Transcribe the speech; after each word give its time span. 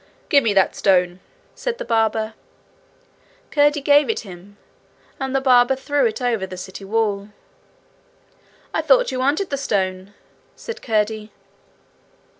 'Give 0.29 0.43
me 0.43 0.51
that 0.55 0.75
stone,' 0.75 1.19
said 1.53 1.77
the 1.77 1.85
barber. 1.85 2.33
Curdie 3.51 3.81
gave 3.81 4.09
it 4.09 4.21
him, 4.21 4.57
and 5.19 5.35
the 5.35 5.39
barber 5.41 5.75
threw 5.75 6.07
it 6.07 6.23
over 6.23 6.47
the 6.47 6.57
city 6.57 6.83
wall. 6.83 7.29
'I 8.73 8.81
thought 8.81 9.11
you 9.11 9.19
wanted 9.19 9.51
the 9.51 9.57
stone,' 9.57 10.15
said 10.55 10.81
Curdie. 10.81 11.31